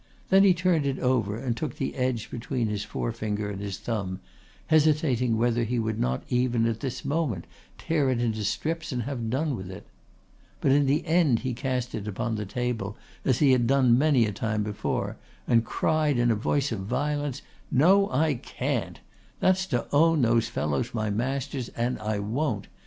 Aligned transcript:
Then 0.31 0.43
he 0.43 0.55
turned 0.55 0.87
it 0.87 0.97
over 0.97 1.37
and 1.37 1.55
took 1.55 1.75
the 1.77 1.93
edge 1.95 2.31
between 2.31 2.65
his 2.69 2.83
forefinger 2.83 3.51
and 3.51 3.61
his 3.61 3.77
thumb, 3.77 4.19
hesitating 4.65 5.37
whether 5.37 5.63
he 5.63 5.77
would 5.77 5.99
not 5.99 6.23
even 6.27 6.65
at 6.65 6.79
this 6.79 7.05
moment 7.05 7.45
tear 7.77 8.09
it 8.09 8.19
into 8.19 8.43
strips 8.43 8.91
and 8.91 9.03
have 9.03 9.29
done 9.29 9.55
with 9.55 9.69
it. 9.69 9.85
But 10.59 10.71
in 10.71 10.87
the 10.87 11.05
end 11.05 11.41
he 11.41 11.53
cast 11.53 11.93
it 11.93 12.07
upon 12.07 12.33
the 12.33 12.47
table 12.47 12.97
as 13.23 13.37
he 13.37 13.51
had 13.51 13.67
done 13.67 13.95
many 13.95 14.25
a 14.25 14.31
time 14.31 14.63
before 14.63 15.17
and 15.47 15.63
cried 15.63 16.17
in 16.17 16.31
a 16.31 16.35
voice 16.35 16.71
of 16.71 16.79
violence: 16.79 17.43
"No, 17.69 18.09
I 18.09 18.33
can't. 18.33 19.01
That's 19.39 19.67
to 19.67 19.85
own 19.95 20.23
these 20.23 20.49
fellows 20.49 20.95
my 20.95 21.11
masters 21.11 21.69
and 21.77 21.99
I 21.99 22.17
won't. 22.17 22.65